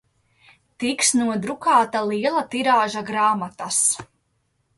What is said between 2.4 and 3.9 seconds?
tirāža grāmatas